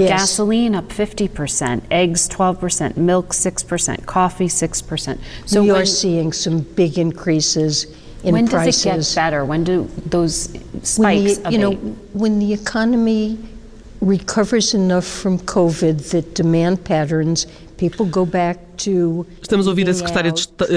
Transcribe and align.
yes. 0.00 0.20
gasoline 0.20 0.74
up 0.74 0.88
50%, 0.88 1.82
eggs 1.90 2.28
12%, 2.28 2.96
milk 2.96 3.28
6%, 3.28 4.06
coffee 4.06 4.46
6%. 4.46 5.18
So 5.46 5.62
we 5.62 5.70
are 5.70 5.86
seeing 5.86 6.32
some 6.32 6.60
big 6.60 6.98
increases 6.98 7.84
in 8.24 8.32
when 8.32 8.48
prices. 8.48 8.84
When 8.84 8.96
does 8.96 9.14
it 9.14 9.14
get 9.14 9.22
better? 9.22 9.44
When 9.44 9.64
do 9.64 9.90
those 10.06 10.50
spikes 10.82 11.38
the, 11.38 11.52
You 11.52 11.58
know, 11.58 11.72
when 12.12 12.38
the 12.38 12.52
economy 12.52 13.38
recovers 14.00 14.74
enough 14.74 15.06
from 15.06 15.38
COVID 15.38 16.10
that 16.10 16.34
demand 16.34 16.84
patterns, 16.84 17.46
people 17.46 17.46
go 17.46 17.46
back 17.46 17.69
Estamos 19.42 19.66
a 19.66 19.70
ouvir 19.70 19.88
a 19.88 19.94
secretária 19.94 20.32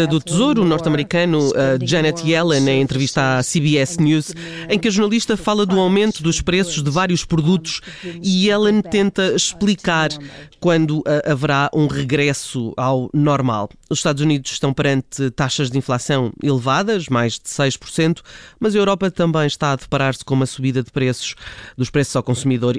do 0.10 0.22
Tesouro 0.22 0.64
norte-americano, 0.64 1.52
Janet 1.82 2.26
Yellen, 2.26 2.70
em 2.70 2.82
entrevista 2.82 3.40
à 3.40 3.44
CBS 3.44 3.98
News, 3.98 4.34
em 4.70 4.80
que 4.80 4.88
a 4.88 4.92
jornalista 4.92 5.36
fala 5.36 5.66
do 5.66 5.80
aumento 5.80 6.24
dos 6.24 6.42
preços 6.42 6.82
de 6.82 6.90
vários 6.90 7.26
produtos 7.26 7.82
e 8.22 8.48
Yellen 8.48 8.82
tenta 8.82 9.34
explicar 9.36 10.10
quando 10.60 11.04
haverá 11.26 11.70
um 11.74 11.88
regresso 11.88 12.74
ao 12.78 13.10
normal. 13.14 13.70
Os 13.90 14.00
Estados 14.00 14.22
Unidos 14.22 14.52
estão 14.52 14.74
perante 14.74 15.30
taxas 15.32 15.70
de 15.70 15.78
inflação 15.78 16.32
elevadas, 16.42 17.10
mais 17.10 17.34
de 17.34 17.50
6%, 17.50 18.22
mas 18.60 18.76
a 18.76 18.80
Europa 18.80 19.12
também 19.12 19.46
está 19.46 19.74
a 19.74 19.76
deparar-se 19.76 20.24
com 20.24 20.34
uma 20.34 20.46
subida 20.46 20.82
de 20.82 20.92
preços 20.92 21.36
dos 21.78 21.90
preços 21.90 22.16
ao 22.16 22.24
consumidor. 22.24 22.78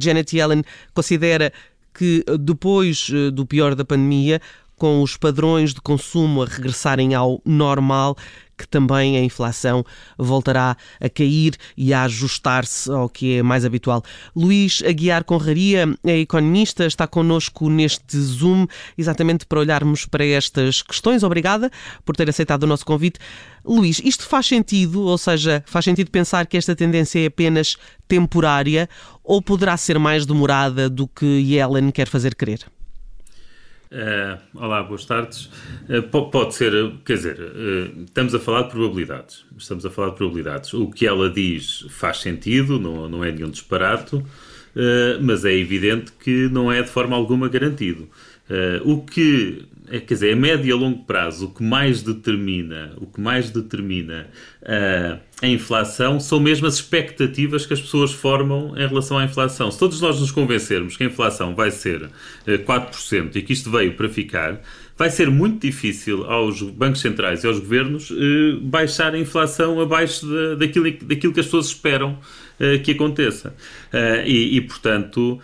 Janet 0.00 0.36
Yellen 0.36 0.64
considera 0.94 1.52
que 1.96 2.24
depois 2.38 3.08
eh, 3.12 3.30
do 3.30 3.46
pior 3.46 3.74
da 3.74 3.84
pandemia, 3.84 4.40
com 4.76 5.02
os 5.02 5.16
padrões 5.16 5.72
de 5.72 5.80
consumo 5.80 6.42
a 6.42 6.46
regressarem 6.46 7.14
ao 7.14 7.40
normal, 7.44 8.16
que 8.56 8.66
também 8.66 9.16
a 9.16 9.22
inflação 9.22 9.84
voltará 10.16 10.76
a 11.00 11.08
cair 11.08 11.56
e 11.76 11.92
a 11.92 12.04
ajustar-se 12.04 12.90
ao 12.90 13.08
que 13.08 13.36
é 13.36 13.42
mais 13.42 13.64
habitual. 13.64 14.02
Luís 14.34 14.82
Aguiar 14.86 15.24
Conraria 15.24 15.86
é 16.04 16.18
economista, 16.18 16.86
está 16.86 17.06
connosco 17.06 17.68
neste 17.68 18.18
Zoom, 18.18 18.66
exatamente 18.96 19.44
para 19.46 19.60
olharmos 19.60 20.06
para 20.06 20.24
estas 20.24 20.82
questões. 20.82 21.22
Obrigada 21.22 21.70
por 22.04 22.16
ter 22.16 22.28
aceitado 22.28 22.62
o 22.62 22.66
nosso 22.66 22.86
convite. 22.86 23.18
Luís, 23.64 24.00
isto 24.04 24.24
faz 24.26 24.46
sentido, 24.46 25.02
ou 25.02 25.18
seja, 25.18 25.62
faz 25.66 25.84
sentido 25.84 26.10
pensar 26.10 26.46
que 26.46 26.56
esta 26.56 26.74
tendência 26.74 27.20
é 27.20 27.26
apenas 27.26 27.76
temporária 28.08 28.88
ou 29.22 29.42
poderá 29.42 29.76
ser 29.76 29.98
mais 29.98 30.24
demorada 30.24 30.88
do 30.88 31.06
que 31.06 31.26
Yellen 31.26 31.90
quer 31.90 32.08
fazer 32.08 32.34
crer? 32.34 32.75
Uh, 33.90 34.36
olá, 34.54 34.82
boas 34.82 35.04
tardes. 35.04 35.48
Uh, 35.88 36.02
pode 36.02 36.54
ser, 36.54 36.72
quer 37.04 37.14
dizer, 37.14 37.38
uh, 37.38 38.02
estamos 38.02 38.34
a 38.34 38.40
falar 38.40 38.62
de 38.62 38.70
probabilidades. 38.70 39.44
Estamos 39.56 39.86
a 39.86 39.90
falar 39.90 40.10
de 40.10 40.16
probabilidades. 40.16 40.74
O 40.74 40.90
que 40.90 41.06
ela 41.06 41.30
diz 41.30 41.86
faz 41.90 42.18
sentido, 42.18 42.80
não, 42.80 43.08
não 43.08 43.24
é 43.24 43.30
nenhum 43.30 43.50
disparate, 43.50 44.22
mas 45.22 45.44
é 45.46 45.54
evidente 45.54 46.12
que 46.12 46.48
não 46.50 46.70
é 46.70 46.82
de 46.82 46.88
forma 46.88 47.16
alguma 47.16 47.48
garantido. 47.48 48.10
O 48.84 49.02
que 49.02 49.66
é, 49.90 50.00
quer 50.00 50.14
dizer, 50.14 50.32
a 50.32 50.36
médio 50.36 50.66
e 50.66 50.72
a 50.72 50.76
longo 50.76 51.04
prazo, 51.04 51.46
o 51.46 51.50
que 51.50 51.62
mais 51.62 52.02
determina, 52.02 52.92
o 52.96 53.06
que 53.06 53.20
mais 53.20 53.50
determina 53.50 54.26
uh, 54.62 55.20
a 55.42 55.46
inflação 55.46 56.18
são 56.18 56.40
mesmo 56.40 56.66
as 56.66 56.74
expectativas 56.74 57.66
que 57.66 57.74
as 57.74 57.80
pessoas 57.80 58.12
formam 58.12 58.74
em 58.76 58.86
relação 58.86 59.18
à 59.18 59.24
inflação. 59.24 59.70
Se 59.70 59.78
todos 59.78 60.00
nós 60.00 60.18
nos 60.20 60.30
convencermos 60.30 60.96
que 60.96 61.04
a 61.04 61.06
inflação 61.06 61.54
vai 61.54 61.70
ser 61.70 62.02
uh, 62.02 62.10
eh, 62.46 62.58
4% 62.58 63.36
e 63.36 63.42
que 63.42 63.52
isto 63.52 63.70
veio 63.70 63.94
para 63.94 64.08
ficar, 64.08 64.60
vai 64.96 65.10
ser 65.10 65.30
muito 65.30 65.64
difícil 65.64 66.24
aos 66.24 66.62
bancos 66.62 67.00
centrais 67.00 67.44
e 67.44 67.46
aos 67.46 67.60
governos 67.60 68.10
uh, 68.10 68.60
baixar 68.62 69.14
a 69.14 69.18
inflação 69.18 69.80
abaixo 69.80 70.26
de, 70.26 70.56
daquilo, 70.56 70.90
daquilo 71.02 71.32
que 71.32 71.40
as 71.40 71.46
pessoas 71.46 71.66
esperam 71.66 72.18
uh, 72.58 72.82
que 72.82 72.92
aconteça. 72.92 73.54
E, 74.24 74.56
e, 74.56 74.60
portanto 74.62 75.40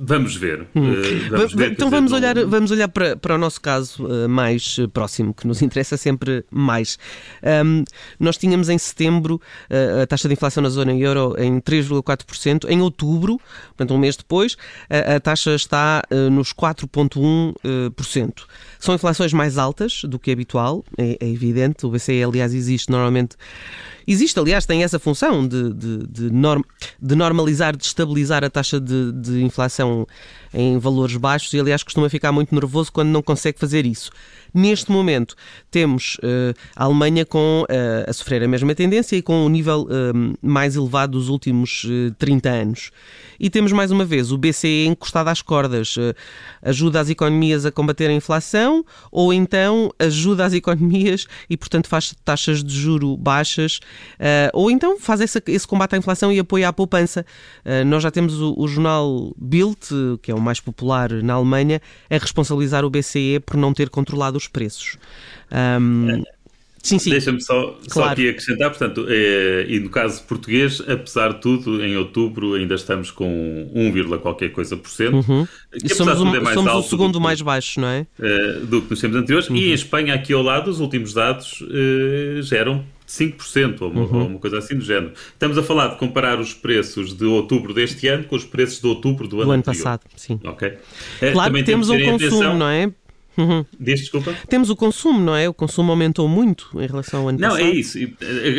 Vamos 0.00 0.36
ver. 0.36 0.64
Hum. 0.76 0.92
Uh, 0.92 1.30
vamos 1.30 1.54
ver 1.54 1.72
então 1.72 1.90
vamos 1.90 2.12
olhar, 2.12 2.34
vamos 2.46 2.70
olhar 2.70 2.88
para, 2.88 3.16
para 3.16 3.34
o 3.34 3.38
nosso 3.38 3.60
caso 3.60 4.06
uh, 4.06 4.28
mais 4.28 4.76
eh, 4.78 4.86
próximo, 4.86 5.34
que 5.34 5.46
nos 5.46 5.60
interessa 5.60 5.96
sempre 5.96 6.44
mais. 6.50 6.98
Um, 7.42 7.82
nós 8.20 8.36
tínhamos 8.36 8.68
em 8.68 8.78
setembro 8.78 9.40
uh, 9.68 10.02
a 10.02 10.06
taxa 10.06 10.28
de 10.28 10.34
inflação 10.34 10.62
na 10.62 10.68
zona 10.68 10.94
euro 10.94 11.34
em 11.36 11.60
3,4%. 11.60 12.68
Em 12.68 12.80
outubro, 12.80 13.40
portanto 13.68 13.92
um 13.94 13.98
mês 13.98 14.16
depois, 14.16 14.56
a, 14.88 15.16
a 15.16 15.20
taxa 15.20 15.54
está 15.54 16.02
nos 16.30 16.52
4,1%. 16.52 18.44
São 18.78 18.94
inflações 18.94 19.32
mais 19.32 19.58
altas 19.58 20.02
do 20.04 20.18
que 20.18 20.30
é 20.30 20.32
habitual, 20.32 20.84
é, 20.96 21.18
é 21.20 21.28
evidente. 21.28 21.84
O 21.84 21.90
BCE, 21.90 22.22
aliás, 22.22 22.54
existe 22.54 22.90
normalmente 22.90 23.36
Existe, 24.10 24.40
aliás, 24.40 24.64
tem 24.64 24.82
essa 24.82 24.98
função 24.98 25.46
de, 25.46 25.74
de, 25.74 26.06
de, 26.06 26.30
norm, 26.30 26.62
de 26.98 27.14
normalizar, 27.14 27.76
de 27.76 27.84
estabilizar 27.84 28.42
a 28.42 28.48
taxa 28.48 28.80
de, 28.80 29.12
de 29.12 29.42
inflação 29.42 30.06
em 30.54 30.78
valores 30.78 31.14
baixos 31.18 31.52
e, 31.52 31.60
aliás, 31.60 31.82
costuma 31.82 32.08
ficar 32.08 32.32
muito 32.32 32.54
nervoso 32.54 32.90
quando 32.90 33.08
não 33.10 33.20
consegue 33.20 33.58
fazer 33.58 33.84
isso. 33.84 34.10
Neste 34.52 34.90
momento, 34.90 35.34
temos 35.70 36.16
uh, 36.16 36.54
a 36.74 36.84
Alemanha 36.84 37.24
com, 37.26 37.64
uh, 37.68 38.10
a 38.10 38.12
sofrer 38.12 38.42
a 38.42 38.48
mesma 38.48 38.74
tendência 38.74 39.16
e 39.16 39.22
com 39.22 39.44
o 39.44 39.48
nível 39.48 39.82
uh, 39.82 40.38
mais 40.40 40.76
elevado 40.76 41.12
dos 41.12 41.28
últimos 41.28 41.86
30 42.18 42.48
anos. 42.48 42.90
E 43.38 43.48
temos 43.48 43.72
mais 43.72 43.90
uma 43.90 44.04
vez 44.04 44.32
o 44.32 44.38
BCE 44.38 44.86
encostado 44.86 45.28
às 45.28 45.42
cordas. 45.42 45.94
ajuda 46.60 47.00
as 47.00 47.08
economias 47.08 47.64
a 47.64 47.70
combater 47.70 48.10
a 48.10 48.12
inflação 48.12 48.84
ou 49.12 49.32
então 49.32 49.92
ajuda 49.98 50.44
as 50.44 50.52
economias 50.52 51.26
e, 51.48 51.56
portanto, 51.56 51.88
faz 51.88 52.14
taxas 52.24 52.64
de 52.64 52.74
juro 52.74 53.16
baixas 53.16 53.78
ou 54.52 54.70
então 54.70 54.98
faz 54.98 55.20
esse, 55.20 55.40
esse 55.46 55.66
combate 55.66 55.94
à 55.94 55.98
inflação 55.98 56.32
e 56.32 56.38
apoia 56.40 56.68
a 56.68 56.72
poupança. 56.72 57.24
nós 57.86 58.02
já 58.02 58.10
temos 58.10 58.40
o, 58.40 58.54
o 58.58 58.66
jornal 58.66 59.32
Bild, 59.38 59.78
que 60.20 60.32
é 60.32 60.34
o 60.34 60.40
mais 60.40 60.58
popular 60.58 61.10
na 61.22 61.34
Alemanha, 61.34 61.80
a 62.10 62.18
responsabilizar 62.18 62.84
o 62.84 62.90
BCE 62.90 63.38
por 63.46 63.56
não 63.56 63.72
ter 63.72 63.88
controlado 63.88 64.37
os 64.38 64.48
preços. 64.48 64.96
Um, 65.52 66.22
Sim, 66.82 66.98
sim. 66.98 67.10
Deixa-me 67.10 67.40
só, 67.42 67.54
claro. 67.54 67.90
só 67.90 68.04
aqui 68.04 68.28
acrescentar, 68.28 68.70
portanto, 68.70 69.06
é, 69.08 69.66
e 69.68 69.80
no 69.80 69.90
caso 69.90 70.22
português, 70.22 70.80
apesar 70.88 71.34
de 71.34 71.40
tudo, 71.40 71.84
em 71.84 71.96
outubro 71.96 72.54
ainda 72.54 72.74
estamos 72.74 73.10
com 73.10 73.70
1, 73.74 74.18
qualquer 74.18 74.50
coisa 74.50 74.76
por 74.76 74.88
cento. 74.88 75.16
Uhum. 75.16 75.46
Que, 75.72 75.94
somos, 75.94 76.20
um, 76.20 76.24
mais 76.24 76.54
somos 76.54 76.72
o 76.72 76.82
segundo 76.82 77.20
mais 77.20 77.42
baixo, 77.42 77.80
não 77.80 77.88
é? 77.88 78.06
Uh, 78.18 78.66
do 78.66 78.82
que 78.82 78.90
nos 78.90 79.00
tempos 79.00 79.18
anteriores. 79.18 79.50
Uhum. 79.50 79.56
E 79.56 79.70
em 79.70 79.72
Espanha, 79.72 80.14
aqui 80.14 80.32
ao 80.32 80.42
lado, 80.42 80.70
os 80.70 80.80
últimos 80.80 81.12
dados 81.12 81.60
uh, 81.60 82.42
geram 82.42 82.84
5% 83.06 83.82
ou 83.82 83.90
uma, 83.90 84.00
uhum. 84.02 84.20
ou 84.20 84.26
uma, 84.28 84.38
coisa 84.38 84.58
assim 84.58 84.76
do 84.76 84.84
género. 84.84 85.12
Estamos 85.32 85.58
a 85.58 85.62
falar 85.62 85.88
de 85.88 85.96
comparar 85.96 86.38
os 86.38 86.54
preços 86.54 87.12
de 87.12 87.24
outubro 87.24 87.74
deste 87.74 88.06
ano 88.06 88.24
com 88.24 88.36
os 88.36 88.44
preços 88.44 88.80
de 88.80 88.86
outubro 88.86 89.26
do, 89.26 89.36
do 89.36 89.42
ano, 89.42 89.52
ano 89.52 89.62
passado. 89.62 90.02
Sim. 90.16 90.38
Ok. 90.44 90.72
Claro 91.32 91.54
que 91.54 91.64
temos 91.64 91.90
um 91.90 91.98
consumo, 91.98 92.16
atenção... 92.16 92.56
não 92.56 92.68
é? 92.68 92.90
Uhum. 93.38 93.64
Diz, 93.78 94.00
desculpa? 94.00 94.34
Temos 94.48 94.68
o 94.68 94.74
consumo, 94.74 95.20
não 95.20 95.36
é? 95.36 95.48
O 95.48 95.54
consumo 95.54 95.92
aumentou 95.92 96.28
muito 96.28 96.68
em 96.74 96.86
relação 96.86 97.20
ao 97.20 97.28
ano 97.28 97.38
não, 97.38 97.50
passado. 97.50 97.64
Não, 97.64 97.72
é 97.72 97.74
isso. 97.74 97.98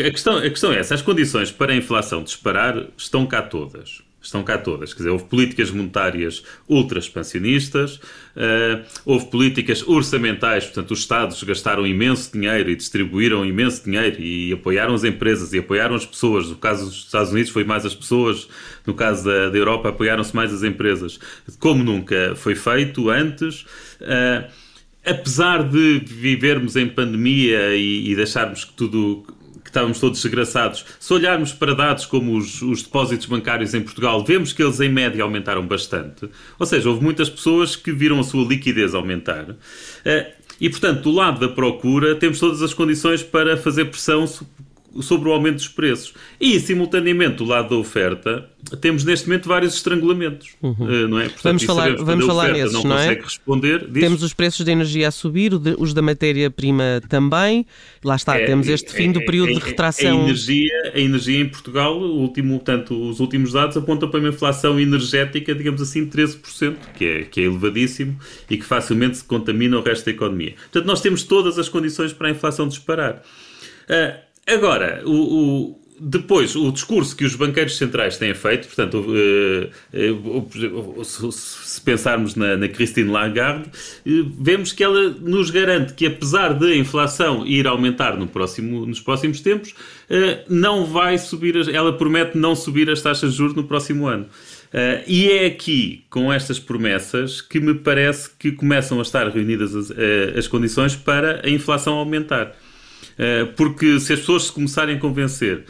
A 0.08 0.12
questão, 0.12 0.38
a 0.38 0.50
questão 0.50 0.72
é 0.72 0.80
essa. 0.80 0.96
As 0.96 1.02
condições 1.02 1.52
para 1.52 1.74
a 1.74 1.76
inflação 1.76 2.24
disparar 2.24 2.88
estão 2.98 3.26
cá 3.26 3.42
todas. 3.42 4.02
Estão 4.22 4.44
cá 4.44 4.58
todas. 4.58 4.94
Quer 4.94 4.98
dizer, 4.98 5.10
houve 5.10 5.26
políticas 5.26 5.72
monetárias 5.72 6.44
ultra 6.68 7.00
expansionistas, 7.00 7.96
uh, 7.96 8.84
houve 9.06 9.28
políticas 9.28 9.82
orçamentais, 9.88 10.66
portanto, 10.66 10.92
os 10.92 11.00
Estados 11.00 11.42
gastaram 11.42 11.88
imenso 11.88 12.34
dinheiro 12.34 12.70
e 12.70 12.76
distribuíram 12.76 13.46
imenso 13.46 13.86
dinheiro 13.86 14.20
e 14.20 14.52
apoiaram 14.52 14.94
as 14.94 15.06
empresas 15.06 15.54
e 15.54 15.60
apoiaram 15.60 15.96
as 15.96 16.06
pessoas. 16.06 16.50
No 16.50 16.58
caso 16.58 16.86
dos 16.86 17.06
Estados 17.06 17.32
Unidos 17.32 17.50
foi 17.50 17.64
mais 17.64 17.86
as 17.86 17.96
pessoas, 17.96 18.50
no 18.86 18.94
caso 18.94 19.24
da, 19.24 19.50
da 19.50 19.58
Europa 19.58 19.88
apoiaram-se 19.88 20.36
mais 20.36 20.54
as 20.54 20.64
empresas. 20.64 21.18
Como 21.58 21.82
nunca 21.82 22.34
foi 22.36 22.56
feito 22.56 23.10
antes. 23.10 23.62
Uh, 24.02 24.69
apesar 25.06 25.64
de 25.64 26.00
vivermos 26.00 26.76
em 26.76 26.88
pandemia 26.88 27.76
e, 27.76 28.12
e 28.12 28.16
deixarmos 28.16 28.66
que 28.66 28.74
tudo 28.74 29.26
que 29.64 29.72
estávamos 29.72 30.00
todos 30.00 30.20
desgraçados, 30.20 30.84
se 31.00 31.14
olharmos 31.14 31.54
para 31.54 31.76
dados 31.76 32.06
como 32.06 32.36
os, 32.36 32.60
os, 32.62 32.82
depósitos 32.82 33.28
bancários 33.28 33.76
em 33.76 33.82
Portugal, 33.82 34.24
vemos 34.26 34.52
que 34.52 34.64
eles 34.64 34.80
em 34.80 34.90
média 34.90 35.24
aumentaram 35.24 35.66
bastante. 35.66 36.28
Ou 36.58 36.66
seja, 36.66 36.90
houve 36.90 37.04
muitas 37.04 37.30
pessoas 37.30 37.76
que 37.76 37.92
viram 37.92 38.20
a 38.20 38.24
sua 38.24 38.44
liquidez 38.44 38.96
aumentar. 38.96 39.56
Eh, 40.04 40.34
e, 40.60 40.70
portanto, 40.70 41.04
do 41.04 41.12
lado 41.12 41.40
da 41.40 41.48
procura, 41.48 42.16
temos 42.16 42.40
todas 42.40 42.64
as 42.64 42.74
condições 42.74 43.22
para 43.22 43.56
fazer 43.56 43.86
pressão 43.86 44.28
sobre 45.02 45.30
o 45.30 45.32
aumento 45.32 45.56
dos 45.56 45.68
preços. 45.68 46.14
E, 46.40 46.60
simultaneamente, 46.60 47.38
do 47.38 47.46
lado 47.46 47.70
da 47.70 47.76
oferta, 47.76 48.50
temos 48.82 49.04
neste 49.04 49.28
momento 49.28 49.48
vários 49.48 49.76
estrangulamentos, 49.76 50.50
uhum. 50.62 50.76
Eh, 50.80 51.08
não 51.08 51.20
é? 51.20 51.24
Portanto, 51.30 51.44
vamos 51.44 51.64
falar, 51.64 51.96
vamos 51.96 52.26
falar 52.26 52.52
nesses, 52.54 52.74
não, 52.74 52.84
não 52.84 52.98
é? 52.98 53.14
responder. 53.14 53.88
Diz... 53.90 54.04
Temos 54.04 54.24
os 54.24 54.34
preços 54.34 54.66
da 54.66 54.72
energia 54.72 55.08
a 55.08 55.12
subir, 55.12 55.54
os 55.78 55.94
da 55.94 56.02
matéria-prima 56.02 57.02
também. 57.08 57.66
Lá 58.04 58.16
está, 58.16 58.38
é, 58.38 58.46
temos 58.46 58.68
este 58.68 58.92
fim 58.92 59.10
é, 59.10 59.14
do 59.14 59.26
período 59.26 59.52
é, 59.52 59.56
de 59.56 59.60
retração. 59.60 60.22
A 60.22 60.24
energia, 60.24 60.92
a 60.94 61.00
energia 61.00 61.40
em 61.40 61.48
Portugal, 61.48 61.98
o 61.98 62.20
último, 62.20 62.60
tanto, 62.60 63.10
os 63.10 63.20
últimos 63.20 63.54
dados 63.54 63.78
apontam 63.78 64.10
para 64.10 64.20
uma 64.20 64.30
inflação 64.30 64.80
energética, 64.80 65.56
digamos 65.56 65.82
assim, 65.82 66.06
de 66.06 66.12
13%, 66.12 66.76
que 66.98 67.06
é, 67.06 67.24
que 67.24 67.42
é 67.42 67.44
elevadíssimo 67.44 68.20
e 68.50 68.58
que 68.58 68.66
facilmente 68.66 69.18
se 69.18 69.24
contamina 69.24 69.78
o 69.78 69.82
resto 69.82 70.06
da 70.06 70.12
economia. 70.12 70.54
Portanto, 70.72 70.86
nós 70.86 71.02
temos 71.02 71.24
todas 71.24 71.58
as 71.58 71.70
condições 71.70 72.12
para 72.14 72.28
a 72.28 72.32
inflação 72.32 72.68
disparar. 72.68 73.24
Uh, 73.90 74.29
Agora, 74.50 75.02
o, 75.06 75.12
o, 75.12 75.80
depois, 76.00 76.56
o 76.56 76.72
discurso 76.72 77.16
que 77.16 77.26
os 77.26 77.36
banqueiros 77.36 77.78
centrais 77.78 78.18
têm 78.18 78.34
feito, 78.34 78.68
portanto, 78.68 79.06
se 81.34 81.82
pensarmos 81.82 82.36
na, 82.36 82.68
Christine 82.68 83.10
Lagarde, 83.10 83.70
vemos 84.06 84.72
que 84.72 84.84
ela 84.84 85.10
nos 85.10 85.50
garante 85.50 85.94
que, 85.94 86.06
apesar 86.06 86.54
de 86.54 86.72
a 86.72 86.76
inflação 86.76 87.46
ir 87.46 87.68
aumentar 87.68 88.18
no 88.18 88.28
próximo, 88.28 88.86
nos 88.86 89.02
próximos 89.02 89.42
tempos, 89.42 89.76
não 90.48 90.86
vai 90.86 91.18
subir, 91.18 91.56
ela 91.70 91.92
promete 91.94 92.38
não 92.38 92.56
subir 92.56 92.90
as 92.90 93.02
taxas 93.02 93.32
de 93.34 93.38
juros 93.38 93.56
no 93.56 93.66
próximo 93.66 94.08
ano. 94.08 94.26
Uh, 94.70 95.02
e 95.08 95.32
é 95.32 95.48
aqui, 95.48 96.06
com 96.12 96.32
estas 96.32 96.60
promessas, 96.60 97.42
que 97.42 97.60
me 97.60 97.74
parece 97.74 98.30
que 98.38 98.52
começam 98.52 99.00
a 99.00 99.02
estar 99.02 99.28
reunidas 99.28 99.76
as, 99.76 99.92
as 100.38 100.48
condições 100.48 100.96
para 100.96 101.42
a 101.44 101.50
inflação 101.50 101.96
aumentar. 101.96 102.56
Uh, 103.20 103.48
porque 103.58 104.00
se 104.00 104.14
as 104.14 104.20
pessoas 104.20 104.44
se 104.44 104.52
começarem 104.52 104.96
a 104.96 105.00
convencer 105.00 105.66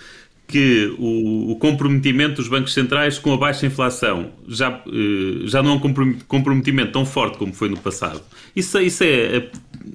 que 0.47 0.95
o, 0.97 1.55
comprometimento 1.59 2.35
dos 2.35 2.47
bancos 2.47 2.73
centrais 2.73 3.19
com 3.19 3.31
a 3.31 3.37
baixa 3.37 3.67
inflação 3.67 4.31
já, 4.47 4.83
já 5.45 5.61
não 5.61 5.73
é 5.73 5.73
um 5.75 6.15
comprometimento 6.27 6.91
tão 6.91 7.05
forte 7.05 7.37
como 7.37 7.53
foi 7.53 7.69
no 7.69 7.77
passado, 7.77 8.19
isso, 8.55 8.79
isso 8.79 9.03
é 9.03 9.47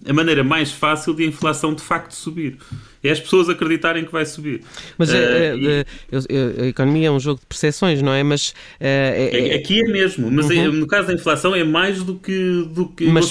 a, 0.06 0.10
a 0.10 0.12
maneira 0.12 0.44
mais 0.44 0.70
fácil 0.70 1.12
de 1.12 1.24
a 1.24 1.26
inflação 1.26 1.74
de 1.74 1.82
facto 1.82 2.12
subir 2.12 2.56
é 3.02 3.10
as 3.10 3.20
pessoas 3.20 3.50
acreditarem 3.50 4.04
que 4.04 4.10
vai 4.10 4.24
subir. 4.24 4.62
Mas 4.96 5.10
uh, 5.10 5.14
e... 5.14 6.62
a 6.62 6.66
economia 6.66 7.08
é 7.08 7.10
um 7.10 7.20
jogo 7.20 7.38
de 7.38 7.46
percepções, 7.46 8.00
não 8.00 8.12
é? 8.12 8.22
Mas 8.22 8.50
uh, 8.50 8.54
é... 8.80 9.54
aqui 9.56 9.80
é 9.80 9.88
mesmo, 9.88 10.30
mas 10.30 10.48
uhum. 10.48 10.72
no 10.72 10.86
caso 10.86 11.08
da 11.08 11.14
inflação 11.14 11.54
é 11.54 11.62
mais 11.62 12.02
do 12.02 12.14
que 12.14 12.66
do 12.70 12.88
que 12.88 13.06
mas, 13.06 13.30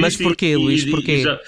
mas 0.00 0.16
porquê, 0.16 0.56
Luís? 0.56 0.84
Porquê? 0.84 1.22
Já... 1.22 1.38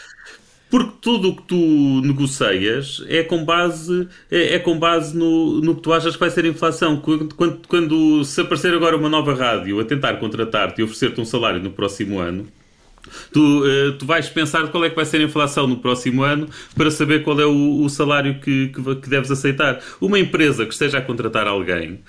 Porque 0.70 0.92
tudo 1.00 1.30
o 1.30 1.36
que 1.36 1.42
tu 1.42 2.00
negocias 2.02 3.04
é 3.08 3.24
com 3.24 3.44
base, 3.44 4.08
é, 4.30 4.54
é, 4.54 4.58
com 4.58 4.78
base 4.78 5.16
no, 5.16 5.60
no 5.60 5.74
que 5.74 5.82
tu 5.82 5.92
achas 5.92 6.14
que 6.14 6.20
vai 6.20 6.30
ser 6.30 6.44
a 6.44 6.48
inflação. 6.48 6.98
Quando, 6.98 7.34
quando, 7.34 7.66
quando 7.66 8.24
se 8.24 8.40
aparecer 8.40 8.72
agora 8.72 8.96
uma 8.96 9.08
nova 9.08 9.34
rádio 9.34 9.80
a 9.80 9.84
tentar 9.84 10.14
contratar-te 10.14 10.80
e 10.80 10.84
oferecer-te 10.84 11.20
um 11.20 11.24
salário 11.24 11.60
no 11.60 11.70
próximo 11.70 12.20
ano, 12.20 12.46
Tu, 13.32 13.40
uh, 13.40 13.92
tu 13.98 14.04
vais 14.04 14.28
pensar 14.28 14.68
qual 14.68 14.84
é 14.84 14.90
que 14.90 14.94
vai 14.94 15.06
ser 15.06 15.20
a 15.20 15.24
inflação 15.24 15.66
no 15.66 15.78
próximo 15.78 16.22
ano 16.22 16.48
para 16.76 16.90
saber 16.90 17.22
qual 17.22 17.40
é 17.40 17.46
o, 17.46 17.82
o 17.82 17.88
salário 17.88 18.38
que, 18.40 18.68
que, 18.68 18.94
que, 18.96 19.08
deves 19.08 19.30
aceitar. 19.30 19.80
Uma 20.00 20.18
empresa 20.18 20.66
que 20.66 20.72
esteja 20.72 20.98
a 20.98 21.02
contratar 21.02 21.46
alguém. 21.46 22.00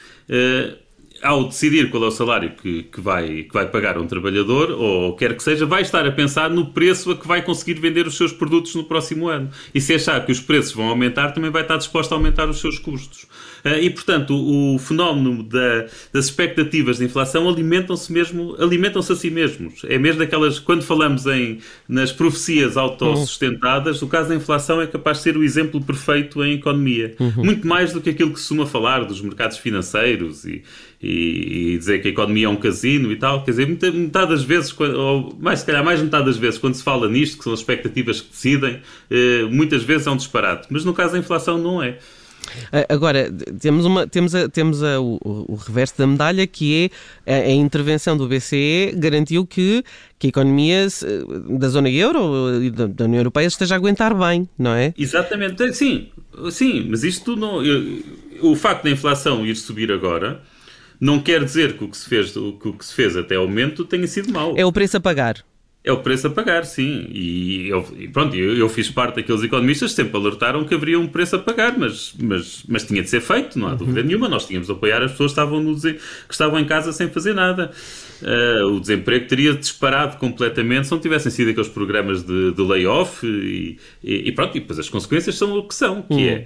Ao 1.21 1.43
decidir 1.43 1.89
qual 1.91 2.03
é 2.03 2.07
o 2.07 2.11
salário 2.11 2.51
que, 2.51 2.83
que, 2.83 2.99
vai, 2.99 3.43
que 3.43 3.53
vai 3.53 3.67
pagar 3.67 3.97
um 3.97 4.07
trabalhador, 4.07 4.71
ou 4.71 5.15
quer 5.15 5.35
que 5.35 5.43
seja, 5.43 5.65
vai 5.65 5.83
estar 5.83 6.05
a 6.05 6.11
pensar 6.11 6.49
no 6.49 6.67
preço 6.67 7.11
a 7.11 7.15
que 7.15 7.27
vai 7.27 7.43
conseguir 7.43 7.79
vender 7.79 8.07
os 8.07 8.17
seus 8.17 8.33
produtos 8.33 8.73
no 8.73 8.83
próximo 8.83 9.27
ano. 9.27 9.49
E 9.73 9.79
se 9.79 9.93
achar 9.93 10.25
que 10.25 10.31
os 10.31 10.39
preços 10.39 10.71
vão 10.71 10.87
aumentar, 10.87 11.31
também 11.31 11.51
vai 11.51 11.61
estar 11.61 11.77
disposto 11.77 12.11
a 12.11 12.15
aumentar 12.15 12.49
os 12.49 12.59
seus 12.59 12.79
custos. 12.79 13.27
Eh, 13.63 13.83
e, 13.83 13.89
portanto, 13.89 14.33
o, 14.33 14.77
fenómeno 14.79 15.43
da, 15.43 15.85
das 16.11 16.25
expectativas 16.25 16.97
de 16.97 17.05
inflação 17.05 17.47
alimentam-se 17.47 18.11
mesmo, 18.11 18.55
alimentam-se 18.59 19.11
a 19.11 19.15
si 19.15 19.29
mesmos. 19.29 19.81
É 19.85 19.97
mesmo 19.97 20.19
daquelas, 20.19 20.59
quando 20.59 20.83
falamos 20.83 21.25
em, 21.25 21.59
nas 21.87 22.11
profecias 22.11 22.77
autossustentadas, 22.77 24.01
uhum. 24.01 24.07
o 24.07 24.11
caso 24.11 24.29
da 24.29 24.35
inflação 24.35 24.81
é 24.81 24.87
capaz 24.87 25.17
de 25.17 25.23
ser 25.23 25.37
o 25.37 25.43
exemplo 25.43 25.81
perfeito 25.81 26.43
em 26.43 26.53
economia. 26.53 27.15
Uhum. 27.19 27.45
Muito 27.45 27.67
mais 27.67 27.93
do 27.93 28.01
que 28.01 28.09
aquilo 28.09 28.33
que 28.33 28.39
se 28.39 28.45
suma 28.45 28.65
falar 28.65 29.05
dos 29.05 29.21
mercados 29.21 29.57
financeiros 29.57 30.45
e, 30.45 30.63
e, 31.01 31.73
e, 31.73 31.77
dizer 31.77 32.01
que 32.01 32.07
a 32.07 32.11
economia 32.11 32.45
é 32.45 32.49
um 32.49 32.55
casino 32.55 33.11
e 33.11 33.15
tal. 33.15 33.43
Quer 33.43 33.51
dizer, 33.51 33.67
metade 33.67 34.29
das 34.29 34.43
vezes, 34.43 34.73
ou 34.79 35.35
mais 35.39 35.59
se 35.59 35.65
calhar 35.65 35.83
mais 35.83 36.01
metade 36.01 36.25
das 36.25 36.37
vezes, 36.37 36.59
quando 36.59 36.75
se 36.75 36.83
fala 36.83 37.09
nisto, 37.09 37.37
que 37.37 37.43
são 37.43 37.53
as 37.53 37.59
expectativas 37.59 38.21
que 38.21 38.29
decidem, 38.29 38.81
eh, 39.09 39.43
muitas 39.49 39.83
vezes 39.83 40.07
é 40.07 40.11
um 40.11 40.17
disparate. 40.17 40.67
Mas 40.69 40.85
no 40.85 40.93
caso 40.93 41.13
da 41.13 41.19
inflação 41.19 41.57
não 41.57 41.81
é. 41.81 41.97
Agora, 42.89 43.31
temos, 43.59 43.85
uma, 43.85 44.07
temos, 44.07 44.33
a, 44.35 44.49
temos 44.49 44.83
a, 44.83 44.99
o, 44.99 45.19
o, 45.23 45.55
reverso 45.55 45.97
da 45.97 46.07
medalha, 46.07 46.45
que 46.47 46.91
é 47.25 47.41
a, 47.41 47.47
a, 47.47 47.51
intervenção 47.51 48.17
do 48.17 48.27
BCE 48.27 48.93
garantiu 48.95 49.45
que, 49.45 49.83
que 50.17 50.27
a 50.27 50.29
economia 50.29 50.87
da 51.59 51.69
zona 51.69 51.89
euro 51.89 52.63
e 52.63 52.69
da, 52.69 52.87
da, 52.87 53.05
União 53.05 53.19
Europeia 53.19 53.47
esteja 53.47 53.75
a 53.75 53.77
aguentar 53.77 54.15
bem, 54.15 54.49
não 54.57 54.73
é? 54.73 54.93
Exatamente, 54.97 55.73
sim, 55.73 56.09
sim 56.49 56.87
mas 56.89 57.03
isto 57.03 57.35
não. 57.35 57.63
Eu, 57.63 58.03
o 58.41 58.55
facto 58.55 58.83
da 58.83 58.89
inflação 58.89 59.45
ir 59.45 59.55
subir 59.55 59.91
agora 59.91 60.41
não 60.99 61.19
quer 61.19 61.43
dizer 61.43 61.77
que 61.77 61.83
o 61.83 61.87
que 61.87 61.97
se 61.97 62.07
fez, 62.07 62.31
que 62.31 62.39
o 62.39 62.73
que 62.73 62.85
se 62.85 62.93
fez 62.93 63.17
até 63.17 63.35
ao 63.35 63.47
momento 63.47 63.83
tenha 63.85 64.07
sido 64.07 64.31
mau. 64.31 64.53
É 64.55 64.65
o 64.65 64.71
preço 64.71 64.97
a 64.97 64.99
pagar. 64.99 65.43
É 65.83 65.91
o 65.91 65.97
preço 65.97 66.27
a 66.27 66.29
pagar, 66.29 66.63
sim. 66.63 67.07
E, 67.09 67.67
eu, 67.67 67.83
e 67.97 68.07
pronto, 68.07 68.35
eu, 68.35 68.55
eu, 68.55 68.69
fiz 68.69 68.87
parte 68.91 69.15
daqueles 69.15 69.41
economistas 69.41 69.89
que 69.89 69.95
sempre 69.95 70.15
alertaram 70.15 70.63
que 70.63 70.75
haveria 70.75 70.99
um 70.99 71.07
preço 71.07 71.35
a 71.35 71.39
pagar, 71.39 71.75
mas, 71.75 72.13
mas, 72.21 72.63
mas 72.67 72.83
tinha 72.83 73.01
de 73.01 73.09
ser 73.09 73.19
feito, 73.19 73.57
não 73.57 73.67
há 73.67 73.73
dúvida 73.73 74.01
uhum. 74.01 74.05
nenhuma. 74.05 74.29
Nós 74.29 74.45
tínhamos 74.45 74.67
de 74.67 74.73
apoiar 74.73 75.01
as 75.01 75.11
pessoas 75.11 75.31
que 75.31 75.39
estavam, 75.39 75.59
no, 75.59 75.75
que 75.75 75.97
estavam 76.29 76.59
em 76.59 76.65
casa 76.65 76.93
sem 76.93 77.09
fazer 77.09 77.33
nada. 77.33 77.71
Uh, 78.21 78.75
o 78.75 78.79
desemprego 78.79 79.27
teria 79.27 79.55
disparado 79.55 80.17
completamente 80.17 80.85
se 80.85 80.91
não 80.91 80.99
tivessem 80.99 81.31
sido 81.31 81.49
aqueles 81.49 81.69
programas 81.69 82.21
de, 82.21 82.51
de 82.51 82.61
layoff 82.61 83.25
e, 83.25 83.79
e, 84.03 84.29
e, 84.29 84.31
pronto, 84.31 84.55
e 84.55 84.59
depois 84.59 84.77
as 84.77 84.87
consequências 84.87 85.33
são 85.35 85.57
o 85.57 85.67
que 85.67 85.73
são, 85.73 86.03
que 86.03 86.13
uhum. 86.13 86.19
é 86.19 86.45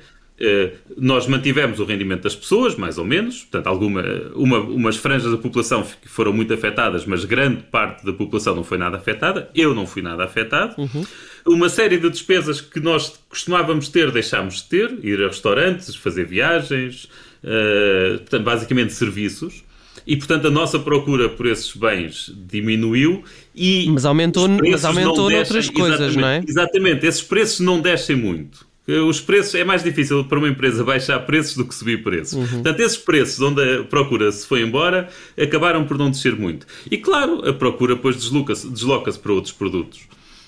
nós 0.98 1.28
mantivemos 1.28 1.80
o 1.80 1.86
rendimento 1.86 2.24
das 2.24 2.36
pessoas, 2.36 2.76
mais 2.76 2.98
ou 2.98 3.06
menos, 3.06 3.42
portanto, 3.42 3.68
alguma, 3.68 4.04
uma, 4.36 4.60
umas 4.60 4.98
franjas 4.98 5.32
da 5.32 5.38
população 5.38 5.86
foram 6.06 6.34
muito 6.34 6.54
afetadas, 6.54 7.06
mas 7.06 7.24
grande 7.24 7.64
parte 7.64 8.06
da 8.06 8.12
população 8.12 8.54
não 8.54 8.64
foi 8.64 8.78
nada 8.78 8.98
afetada. 8.98 9.50
Eu 9.56 9.74
não 9.74 9.88
fui 9.88 10.02
nada 10.02 10.26
afetado. 10.26 10.76
Uhum. 10.78 11.06
Uma 11.46 11.70
série 11.70 11.98
de 11.98 12.10
despesas 12.10 12.60
que 12.60 12.80
nós 12.80 13.18
costumávamos 13.30 13.88
ter, 13.88 14.12
deixámos 14.12 14.56
de 14.56 14.64
ter, 14.66 15.00
ir 15.04 15.22
a 15.22 15.28
restaurantes, 15.28 15.96
fazer 15.96 16.26
viagens, 16.26 17.06
uh, 17.44 18.18
portanto, 18.20 18.44
basicamente 18.44 18.94
serviços. 18.94 19.64
E, 20.06 20.18
portanto, 20.18 20.48
a 20.48 20.52
nossa 20.52 20.78
procura 20.78 21.30
por 21.30 21.46
esses 21.46 21.74
bens 21.76 22.32
diminuiu 22.36 23.24
e... 23.56 23.90
Mas 23.90 24.06
aumentou, 24.06 24.48
mas 24.48 24.84
aumentou 24.84 25.30
noutras 25.30 25.70
coisas, 25.70 26.16
não 26.16 26.28
é? 26.28 26.44
Exatamente. 26.46 27.06
Esses 27.08 27.22
preços 27.22 27.62
não 27.62 27.80
descem 27.80 28.16
muito. 28.16 28.65
Os 28.88 29.20
preços 29.20 29.56
é 29.56 29.64
mais 29.64 29.84
difícil 29.84 30.24
para 30.26 30.38
uma 30.38 30.48
empresa 30.48 30.84
baixar 30.84 31.20
preços 31.22 31.56
do 31.58 31.66
que 31.66 31.74
subir 31.74 32.04
preços. 32.04 32.34
Uhum. 32.34 32.48
Portanto, 32.48 32.80
esses 32.82 32.98
preços 32.98 33.42
onde 33.42 33.62
a 33.62 33.84
procura 33.84 34.32
se 34.32 34.46
foi 34.46 34.62
embora 34.62 35.10
acabaram 35.42 35.86
por 35.86 35.98
não 35.98 36.12
descer 36.12 36.36
muito. 36.36 36.68
E 36.90 36.98
claro, 36.98 37.48
a 37.50 37.54
procura 37.54 37.96
depois 37.96 38.16
desloca-se 38.16 38.70
desloca 38.70 39.12
para 39.14 39.34
outros 39.34 39.54
produtos. 39.54 40.02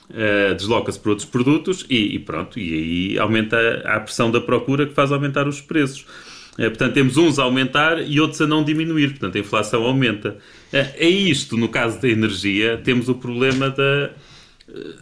Uh, 0.09 0.55
desloca-se 0.55 0.99
para 0.99 1.09
outros 1.09 1.27
produtos 1.27 1.85
e, 1.89 2.15
e, 2.15 2.19
pronto, 2.19 2.57
e 2.57 2.73
aí 2.73 3.19
aumenta 3.19 3.57
a 3.83 3.99
pressão 3.99 4.31
da 4.31 4.39
procura 4.39 4.85
que 4.85 4.93
faz 4.93 5.11
aumentar 5.11 5.47
os 5.47 5.59
preços. 5.59 6.05
Uh, 6.53 6.69
portanto, 6.69 6.93
temos 6.93 7.17
uns 7.17 7.39
a 7.39 7.43
aumentar 7.43 7.99
e 8.07 8.19
outros 8.19 8.39
a 8.39 8.47
não 8.47 8.63
diminuir, 8.63 9.09
portanto, 9.09 9.35
a 9.35 9.39
inflação 9.39 9.83
aumenta. 9.83 10.37
Uh, 10.71 10.93
é 10.95 11.09
isto, 11.09 11.57
no 11.57 11.67
caso 11.67 11.99
da 11.99 12.07
energia, 12.07 12.79
temos 12.83 13.09
o 13.09 13.15
problema 13.15 13.69
da, 13.69 14.11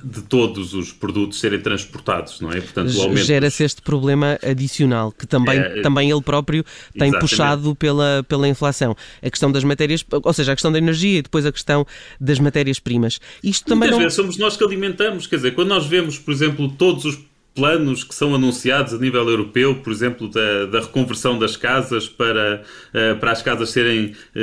de 0.04 0.22
todos 0.22 0.76
os 0.76 0.92
produtos 0.92 1.40
serem 1.40 1.60
transportados, 1.60 2.40
não 2.40 2.52
é? 2.52 2.62
Portanto, 2.62 2.92
Gera-se 3.16 3.64
este 3.64 3.82
problema 3.82 4.38
adicional 4.44 5.12
que 5.12 5.26
também, 5.26 5.58
é, 5.58 5.82
também 5.82 6.12
ele 6.12 6.22
próprio 6.22 6.64
tem 6.94 7.08
exatamente. 7.08 7.20
puxado 7.20 7.76
pela, 7.76 8.24
pela 8.28 8.48
inflação. 8.48 8.96
A 9.24 9.30
questão 9.30 9.52
das 9.52 9.64
matérias, 9.64 10.06
ou 10.12 10.34
seja, 10.34 10.52
a 10.52 10.56
questão 10.56 10.72
da 10.72 10.78
energia 10.78 11.18
e 11.18 11.22
depois 11.24 11.46
a 11.48 11.52
questão 11.52 11.86
das 12.22 12.40
matérias-primas. 12.40 13.20
Isto 13.44 13.66
também 13.66 13.90
Muitas 13.90 13.98
não... 13.98 14.04
vezes 14.04 14.16
somos 14.16 14.38
nós 14.38 14.56
que 14.56 14.64
alimentamos, 14.64 15.26
quer 15.26 15.38
dizer, 15.38 15.56
quando 15.56 15.70
nós 15.70 15.88
vemos, 15.88 16.20
por 16.20 16.32
exemplo, 16.32 16.70
todos 16.70 17.04
os 17.06 17.18
planos 17.56 18.04
que 18.04 18.14
são 18.14 18.36
anunciados 18.36 18.94
a 18.94 18.98
nível 18.98 19.28
europeu, 19.28 19.76
por 19.76 19.92
exemplo, 19.92 20.30
da, 20.30 20.66
da 20.66 20.82
reconversão 20.82 21.40
das 21.40 21.56
casas 21.56 22.08
para, 22.08 22.62
uh, 22.94 23.18
para 23.18 23.32
as 23.32 23.42
casas 23.42 23.70
serem 23.70 24.08
uh, 24.36 24.40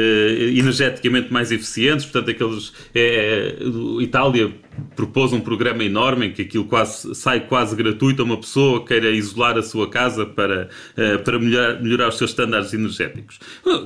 energeticamente 0.56 1.30
mais 1.32 1.52
eficientes, 1.52 2.06
portanto, 2.06 2.30
aqueles. 2.30 2.72
É, 2.94 3.56
Itália 4.00 4.52
propôs 4.96 5.32
um 5.32 5.40
programa 5.40 5.84
enorme 5.84 6.26
em 6.26 6.32
que 6.32 6.42
aquilo 6.42 6.64
quase, 6.64 7.14
sai 7.14 7.40
quase 7.40 7.74
gratuito 7.76 8.22
a 8.22 8.24
uma 8.24 8.36
pessoa 8.36 8.80
que 8.80 8.88
queira 8.88 9.10
isolar 9.10 9.56
a 9.56 9.62
sua 9.62 9.88
casa 9.88 10.24
para, 10.24 10.68
uh, 10.96 11.22
para 11.22 11.38
melhorar, 11.38 11.82
melhorar 11.82 12.08
os 12.08 12.18
seus 12.18 12.30
estándares 12.30 12.72
energéticos. 12.72 13.38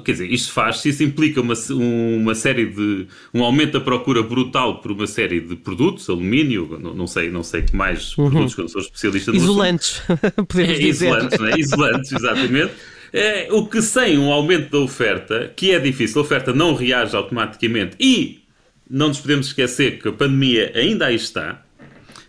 quer 0.05 0.13
dizer, 0.13 0.33
isto 0.33 0.53
faz-se, 0.53 0.89
isso 0.89 1.03
implica 1.03 1.41
uma, 1.41 1.55
uma 1.71 2.35
série 2.35 2.67
de. 2.67 3.07
um 3.33 3.43
aumento 3.43 3.73
da 3.73 3.81
procura 3.81 4.23
brutal 4.23 4.81
por 4.81 4.93
uma 4.93 5.07
série 5.07 5.41
de 5.41 5.57
produtos, 5.57 6.09
alumínio, 6.09 6.79
não, 6.81 6.95
não 6.95 7.07
sei, 7.07 7.31
não 7.31 7.43
sei 7.43 7.63
que 7.63 7.75
mais 7.75 8.17
uhum. 8.17 8.31
produtos 8.31 8.55
que 8.55 8.61
eu 8.61 8.65
não 8.65 8.69
sou 8.69 8.81
especialista 8.81 9.33
no 9.33 9.39
Isolantes, 9.39 10.03
podemos 10.49 10.73
é, 10.73 10.79
dizer. 10.79 11.07
Isolantes, 11.07 11.39
não 11.39 11.47
é? 11.47 11.59
Isolantes, 11.59 12.13
exatamente. 12.13 12.73
É, 13.13 13.49
o 13.51 13.67
que 13.67 13.81
sem 13.81 14.19
um 14.19 14.31
aumento 14.31 14.71
da 14.71 14.79
oferta, 14.79 15.53
que 15.57 15.71
é 15.71 15.79
difícil, 15.79 16.21
a 16.21 16.25
oferta 16.25 16.53
não 16.53 16.75
reage 16.75 17.17
automaticamente 17.17 17.97
e 17.99 18.46
não 18.89 19.09
nos 19.09 19.21
podemos 19.21 19.49
esquecer 19.49 20.01
que 20.01 20.09
a 20.09 20.13
pandemia 20.13 20.73
ainda 20.75 21.07
aí 21.07 21.17
está. 21.17 21.63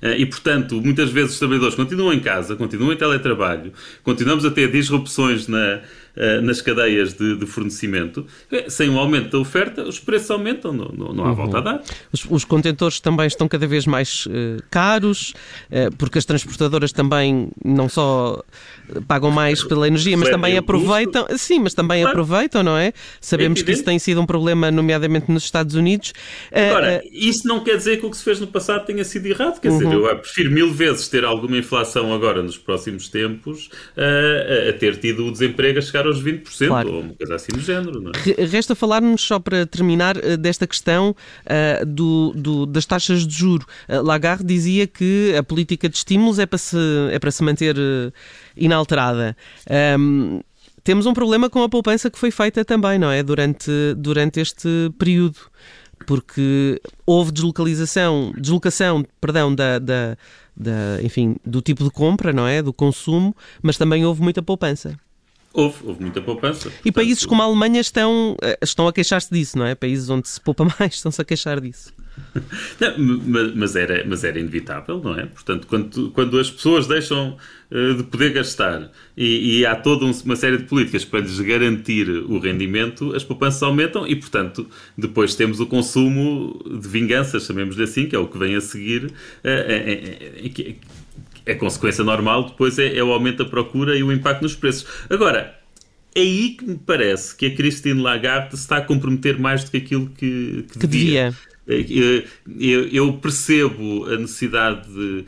Eh, 0.02 0.20
e, 0.20 0.26
portanto, 0.26 0.82
muitas 0.82 1.10
vezes 1.10 1.34
os 1.34 1.40
trabalhadores 1.40 1.76
continuam 1.76 2.14
em 2.14 2.20
casa, 2.20 2.56
continuam 2.56 2.94
em 2.94 2.98
teletrabalho, 2.98 3.74
continuamos 4.04 4.46
a 4.46 4.52
ter 4.52 4.72
disrupções 4.72 5.48
na, 5.48 5.82
uh, 6.18 6.42
nas 6.42 6.62
cadeias 6.62 7.14
de, 7.14 7.36
de, 7.36 7.46
fornecimento. 7.46 8.26
Sem 8.68 8.90
o 8.90 8.98
aumento 8.98 9.32
da 9.32 9.40
oferta, 9.40 9.84
os 9.84 10.00
preços 10.00 10.32
aumentam, 10.32 10.74
não, 10.74 10.90
não, 10.90 11.14
não 11.14 11.24
há 11.26 11.30
uhum. 11.30 11.36
volta 11.36 11.58
a 11.60 11.62
dar. 11.62 11.82
Os, 12.12 12.26
os, 12.30 12.44
contentores 12.44 13.00
também 13.00 13.28
estão 13.28 13.48
cada 13.48 13.68
vez 13.68 13.86
mais 13.86 14.26
uh, 14.26 14.62
caros, 14.70 15.34
uh, 15.70 15.96
porque 15.98 16.18
as 16.18 16.26
transportadoras 16.26 16.92
também 16.92 17.50
não 17.64 17.88
só 17.88 18.42
pagam 19.08 19.32
mais 19.32 19.64
pela 19.64 19.88
energia, 19.88 20.18
mas 20.18 20.30
também 20.30 20.58
aproveitam. 20.58 21.26
Custo. 21.26 21.38
Sim, 21.38 21.60
mas 21.60 21.74
também 21.74 22.02
claro. 22.02 22.22
aproveitam, 22.22 22.64
não 22.64 22.78
é? 22.78 22.94
Sabemos 23.22 23.62
é 23.62 23.64
que 23.64 23.72
isso 23.72 23.84
tem 23.84 24.00
sido 24.00 24.22
um 24.22 24.26
problema, 24.26 24.72
nomeadamente 24.72 25.32
nos 25.32 25.44
Estados 25.44 25.76
Unidos. 25.76 26.14
Agora, 26.52 27.02
isso 27.12 27.48
não 27.48 27.64
quer 27.64 27.78
dizer 27.78 27.98
que 27.98 28.06
o 28.06 28.10
que 28.10 28.18
se 28.18 28.24
fez 28.24 28.40
no 28.40 28.48
passado 28.48 28.86
tenha 28.86 29.04
sido 29.04 29.26
errado. 29.28 29.60
Quer 29.60 29.70
uhum. 29.72 29.78
dizer, 29.78 29.94
eu 29.94 30.18
prefiro 30.18 30.52
mil 30.52 30.74
vezes 30.74 31.08
ter 31.08 31.24
alguma 31.24 31.58
inflação 31.58 32.14
agora 32.14 32.42
nos 32.42 32.58
próximos 32.58 33.10
tempos 33.10 33.70
a, 33.96 34.70
a 34.70 34.74
ter 34.74 34.98
tido 34.98 35.26
o 35.26 35.32
desemprego 35.32 35.80
a 35.80 35.82
chegar 35.82 36.07
aos 36.08 36.24
20% 36.24 36.68
claro. 36.68 36.94
ou 36.94 37.02
uma 37.02 37.14
coisa 37.14 37.36
assim 37.36 37.52
do 37.52 37.60
género. 37.60 38.02
Não 38.02 38.12
é? 38.12 38.46
Resta 38.46 38.76
falar-nos, 38.76 39.22
só 39.22 39.40
para 39.40 39.66
terminar, 39.66 40.18
eh, 40.18 40.38
desta 40.38 40.66
questão 40.66 41.16
uh, 41.46 41.86
do, 41.86 42.34
do, 42.36 42.66
das 42.66 42.86
taxas 42.86 43.26
de 43.26 43.34
juro. 43.34 43.66
Uh, 43.88 44.02
Lagarde 44.02 44.44
dizia 44.44 44.88
que 44.88 45.36
a 45.38 45.44
política 45.44 45.88
de 45.90 45.98
estímulos 45.98 46.40
é 46.40 46.46
para 46.46 46.58
se, 46.58 46.78
é 47.12 47.20
para 47.20 47.32
se 47.32 47.44
manter 47.44 47.78
uh, 47.78 48.12
inalterada. 48.56 49.36
Um, 50.00 50.42
temos 50.84 51.06
um 51.06 51.14
problema 51.14 51.50
com 51.50 51.62
a 51.64 51.70
poupança 51.70 52.10
que 52.10 52.18
foi 52.18 52.32
feita 52.32 52.64
também, 52.64 52.98
não 52.98 53.12
é? 53.12 53.22
Durante, 53.22 53.70
durante 53.98 54.40
este 54.40 54.90
período 54.98 55.38
porque 56.06 56.82
houve 57.06 57.32
deslocalização, 57.32 58.34
deslocação, 58.38 59.06
perdão, 59.20 59.54
da, 59.54 59.80
da, 59.80 60.18
da, 60.56 61.02
enfim, 61.04 61.36
do 61.46 61.62
tipo 61.62 61.84
de 61.84 61.92
compra, 61.92 62.32
não 62.32 62.48
é? 62.48 62.62
Do 62.62 62.72
consumo, 62.72 63.36
mas 63.62 63.78
também 63.78 64.06
houve 64.06 64.22
muita 64.22 64.42
poupança. 64.42 64.98
Houve, 65.58 65.88
houve 65.88 66.02
muita 66.02 66.22
poupança. 66.22 66.72
E 66.86 66.92
países 66.92 67.26
como 67.26 67.42
a 67.42 67.46
Alemanha 67.46 67.82
estão, 67.82 68.38
eh, 68.44 68.60
estão 68.62 68.88
a 68.88 68.94
queixar-se 68.94 69.28
disso, 69.34 69.58
não 69.58 69.66
é? 69.66 69.74
Países 69.74 70.08
onde 70.08 70.30
se 70.30 70.40
poupa 70.40 70.64
mais 70.80 70.94
estão-se 70.94 71.20
a 71.20 71.26
queixar 71.26 71.60
disso. 71.60 71.92
Não, 72.80 73.52
mas, 73.56 73.76
era, 73.76 74.04
mas 74.06 74.24
era 74.24 74.40
inevitável, 74.40 75.02
não 75.04 75.18
é? 75.18 75.26
Portanto, 75.26 75.68
quando, 75.68 76.12
quando 76.12 76.40
as 76.40 76.50
pessoas 76.50 76.88
deixam 76.88 77.38
uh, 77.72 77.94
de 77.96 78.04
poder 78.04 78.32
gastar 78.32 78.92
e, 79.16 79.60
e 79.60 79.66
há 79.66 79.76
toda 79.76 80.06
uma 80.06 80.36
série 80.36 80.58
de 80.58 80.64
políticas 80.64 81.04
para 81.04 81.20
lhes 81.20 81.40
garantir 81.40 82.10
o 82.10 82.40
rendimento, 82.40 83.16
as 83.16 83.24
poupanças 83.24 83.62
aumentam 83.64 84.08
e, 84.08 84.16
portanto, 84.16 84.68
depois 84.98 85.36
temos 85.36 85.60
o 85.60 85.66
consumo 85.66 86.60
de 86.66 86.88
vinganças, 86.88 87.46
chamemos-lhe 87.46 87.84
assim, 87.84 88.08
que 88.08 88.16
é 88.16 88.20
o 88.20 88.28
que 88.28 88.38
vem 88.38 88.56
a 88.56 88.62
seguir. 88.62 89.06
Uh, 89.06 89.12
é, 89.44 89.92
é, 90.46 90.76
é, 91.46 91.56
consequência 91.56 92.04
normal, 92.04 92.50
depois 92.50 92.78
é, 92.78 92.98
é 92.98 93.04
o 93.04 93.12
aumento 93.12 93.44
da 93.44 93.50
procura 93.50 93.98
e 93.98 94.04
o 94.04 94.12
impacto 94.12 94.42
nos 94.42 94.56
preços. 94.56 94.86
Agora, 95.10 95.58
é 96.14 96.20
aí 96.20 96.50
que 96.50 96.66
me 96.66 96.78
parece 96.78 97.36
que 97.36 97.46
a 97.46 97.56
Christine 97.56 98.02
Lagarde 98.02 98.56
se 98.56 98.64
está 98.64 98.78
a 98.78 98.82
comprometer 98.82 99.40
mais 99.40 99.64
do 99.64 99.72
que 99.72 99.78
aquilo 99.78 100.08
que, 100.08 100.66
que, 100.68 100.80
que 100.80 100.88
devia. 100.88 101.32
devia. 101.32 101.57
Eh, 101.68 102.26
eu 102.92 103.14
percebo 103.14 104.06
a 104.06 104.18
necessidade 104.18 104.88
de. 104.92 105.26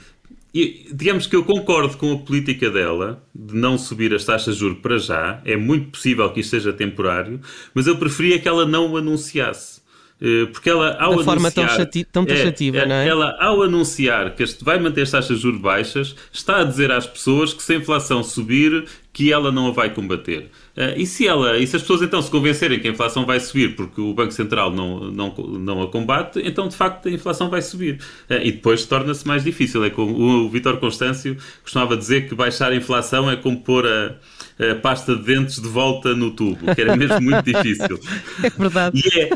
Digamos 0.92 1.28
que 1.28 1.36
eu 1.36 1.44
concordo 1.44 1.96
com 1.98 2.14
a 2.14 2.18
política 2.18 2.72
dela 2.72 3.24
de 3.36 3.56
não 3.56 3.78
subir 3.78 4.14
as 4.14 4.26
taxas 4.26 4.56
de 4.56 4.62
juros 4.62 4.80
para 4.80 4.98
já. 4.98 5.42
É 5.46 5.56
muito 5.56 5.92
possível 5.92 6.30
que 6.32 6.40
isto 6.40 6.52
seja 6.52 6.74
temporário, 6.74 7.40
mas 7.74 7.86
eu 7.86 7.98
preferia 7.98 8.40
que 8.40 8.48
ela 8.48 8.66
não 8.66 8.92
o 8.92 8.98
anunciasse. 8.98 9.80
Eh, 10.22 10.48
porque 10.52 10.70
ela, 10.70 10.98
ao 11.00 11.18
da 11.18 11.24
forma 11.24 11.50
tão, 11.50 11.68
chati 11.68 12.04
tão 12.04 12.26
taxativa, 12.26 12.80
é, 12.80 12.86
não 12.86 12.96
é? 12.96 13.08
Ela, 13.08 13.38
ao 13.40 13.62
anunciar 13.64 14.36
que 14.36 14.44
este 14.44 14.64
vai 14.66 14.78
manter 14.78 15.02
as 15.04 15.12
taxas 15.12 15.38
de 15.38 15.44
juros 15.44 15.62
baixas, 15.62 16.16
está 16.32 16.60
a 16.60 16.64
dizer 16.66 16.92
às 16.92 17.08
pessoas 17.08 17.54
que 17.54 17.64
se 17.64 17.74
a 17.74 17.76
inflação 17.78 18.22
subir, 18.22 18.86
que 19.20 19.34
ela 19.34 19.52
não 19.52 19.68
a 19.68 19.72
vai 19.72 19.94
combater. 19.94 20.50
Uh, 20.78 20.96
e, 20.96 21.06
se 21.06 21.28
ela, 21.28 21.58
e 21.58 21.68
se 21.68 21.76
as 21.76 21.82
pessoas 21.82 22.02
então 22.02 22.22
se 22.22 22.32
convencerem 22.32 22.80
que 22.80 22.88
a 22.88 22.92
inflação 22.92 23.26
vai 23.26 23.38
subir 23.38 23.76
porque 23.76 24.00
o 24.00 24.14
Banco 24.14 24.32
Central 24.32 24.72
não, 24.72 25.12
não, 25.12 25.36
não 25.36 25.82
a 25.82 25.88
combate, 25.88 26.42
então 26.42 26.70
de 26.70 26.76
facto 26.78 27.10
a 27.10 27.12
inflação 27.12 27.50
vai 27.50 27.62
subir. 27.62 27.96
Uh, 28.30 28.36
e 28.42 28.54
depois 28.54 28.86
torna-se 28.86 29.28
mais 29.28 29.44
difícil. 29.44 29.84
É 29.84 29.90
como 29.90 30.18
o, 30.18 30.50
Vítor 30.50 30.78
Constâncio 30.78 31.36
costumava 31.62 31.98
dizer 31.98 32.30
que 32.30 32.34
baixar 32.34 32.72
a 32.72 32.76
inflação 32.78 33.30
é 33.30 33.36
como 33.36 33.60
pôr 33.60 33.86
a 33.86 34.16
a 34.60 34.76
pasta 34.76 35.16
de 35.16 35.24
dentes 35.24 35.60
de 35.60 35.68
volta 35.68 36.14
no 36.14 36.32
tubo, 36.32 36.74
que 36.76 36.82
era 36.82 36.96
mesmo 36.96 37.22
muito 37.22 37.44
difícil. 37.44 38.00
É 38.42 38.50
verdade. 38.50 39.02
E 39.04 39.20
é, 39.20 39.30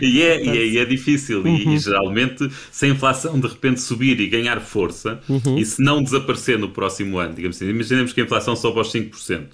e 0.00 0.22
é, 0.22 0.44
e 0.44 0.48
é, 0.48 0.66
e 0.66 0.78
é 0.78 0.84
difícil. 0.84 1.40
Uhum. 1.40 1.56
E, 1.56 1.74
e, 1.74 1.78
geralmente, 1.78 2.48
se 2.70 2.86
a 2.86 2.88
inflação 2.88 3.38
de 3.38 3.46
repente 3.46 3.80
subir 3.80 4.18
e 4.20 4.28
ganhar 4.28 4.60
força, 4.60 5.20
uhum. 5.28 5.58
e 5.58 5.64
se 5.64 5.82
não 5.82 6.02
desaparecer 6.02 6.58
no 6.58 6.70
próximo 6.70 7.18
ano, 7.18 7.34
digamos 7.34 7.56
assim, 7.56 7.68
imaginemos 7.68 8.12
que 8.12 8.20
a 8.20 8.24
inflação 8.24 8.56
sobe 8.56 8.78
aos 8.78 8.92
5% 8.92 9.40
uh, 9.40 9.48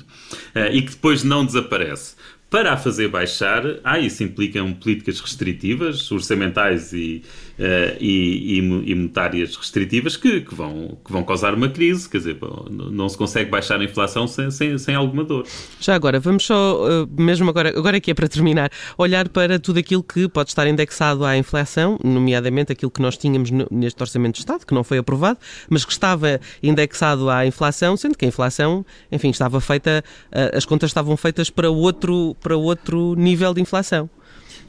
eh, 0.55 0.77
e 0.77 0.83
que 0.83 0.91
depois 0.91 1.25
não 1.25 1.45
desaparece. 1.45 2.15
Para 2.51 2.73
a 2.73 2.77
fazer 2.77 3.07
baixar, 3.07 3.63
ah, 3.85 4.01
isso 4.01 4.25
implica 4.25 4.61
políticas 4.81 5.21
restritivas, 5.21 6.11
orçamentais 6.11 6.93
e, 6.93 7.23
uh, 7.61 7.97
e, 8.01 8.59
e, 8.59 8.95
monetárias 8.95 9.55
restritivas 9.55 10.17
que, 10.17 10.41
que, 10.41 10.55
vão, 10.55 10.99
que 11.05 11.13
vão 11.13 11.23
causar 11.23 11.55
uma 11.55 11.69
crise. 11.69 12.09
Quer 12.09 12.19
dizer, 12.19 12.39
não 12.71 13.09
se 13.09 13.17
consegue 13.17 13.51
baixar 13.51 13.79
a 13.81 13.85
inflação 13.85 14.27
sem, 14.27 14.51
sem, 14.51 14.79
sem 14.79 14.95
alguma 14.95 15.23
dor. 15.23 15.47
Já 15.79 15.95
agora, 15.95 16.19
vamos 16.19 16.45
só, 16.45 16.85
uh, 16.85 17.09
mesmo 17.21 17.51
agora, 17.51 17.69
agora 17.77 17.99
aqui 17.99 18.11
é 18.11 18.15
para 18.15 18.27
terminar, 18.27 18.71
olhar 18.97 19.29
para 19.29 19.59
tudo 19.59 19.79
aquilo 19.79 20.03
que 20.03 20.29
pode 20.29 20.49
estar 20.49 20.67
indexado 20.67 21.25
à 21.25 21.37
inflação, 21.37 21.99
nomeadamente 22.03 22.73
aquilo 22.73 22.91
que 22.91 23.03
nós 23.03 23.17
tínhamos 23.17 23.51
neste 23.71 24.03
Orçamento 24.03 24.35
de 24.35 24.41
Estado, 24.41 24.65
que 24.65 24.75
não 24.75 24.83
foi 24.83 24.99
aprovado, 24.99 25.39
mas 25.69 25.85
que 25.85 25.93
estava 25.93 26.41
indexado 26.63 27.29
à 27.29 27.47
inflação, 27.47 27.97
sendo 27.97 28.17
que 28.17 28.25
a 28.25 28.29
inflação, 28.29 28.85
enfim, 29.13 29.31
estava 29.31 29.61
feita, 29.61 30.03
uh, 30.33 30.57
as 30.57 30.65
contas 30.65 30.91
estavam 30.91 31.17
feitas 31.17 31.51
para 31.51 31.71
outro, 31.71 32.35
para 32.41 32.57
outro 32.57 33.15
nível 33.15 33.53
de 33.53 33.61
inflação. 33.61 34.09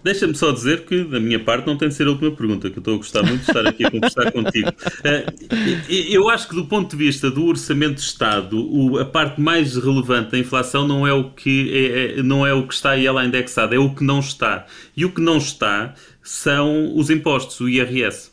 Deixa-me 0.04 0.36
só 0.36 0.52
dizer 0.52 0.86
que, 0.86 1.04
da 1.04 1.20
minha 1.20 1.40
parte, 1.40 1.68
não 1.68 1.78
tem 1.78 1.90
de 1.90 1.94
ser 1.94 2.08
a 2.08 2.10
última 2.10 2.32
pergunta, 2.32 2.70
que 2.70 2.78
eu 2.78 2.82
estou 2.82 2.96
a 2.96 2.98
gostar 2.98 3.24
muito 3.24 3.44
de 3.44 3.50
estar 3.50 3.68
aqui 3.68 3.86
a 3.86 3.92
conversar 3.92 4.32
contigo. 4.34 4.70
Uh, 4.70 5.92
eu 6.10 6.30
acho 6.30 6.50
que, 6.50 6.56
do 6.56 6.66
ponto 6.66 6.92
de 6.92 7.04
vista 7.04 7.30
do 7.30 7.46
orçamento 7.46 7.96
de 7.96 8.02
Estado, 8.02 8.98
a 9.00 9.06
parte 9.06 9.40
mais 9.40 9.76
relevante 9.76 10.32
da 10.32 10.40
inflação 10.40 10.88
não 10.88 11.06
é 11.06 11.14
o 11.14 11.32
que, 11.32 11.72
é, 11.72 12.20
é, 12.20 12.24
não 12.24 12.46
é 12.46 12.54
o 12.54 12.68
que 12.68 12.74
está 12.74 12.92
aí 12.92 13.06
ela 13.06 13.24
indexada, 13.24 13.76
é 13.76 13.80
o 13.80 13.94
que 13.94 14.04
não 14.04 14.20
está. 14.20 14.66
E 14.98 15.06
o 15.06 15.12
que 15.12 15.22
não 15.22 15.38
está 15.38 15.94
são 16.24 16.96
os 16.96 17.10
impostos, 17.10 17.60
o 17.60 17.70
IRS. 17.70 18.32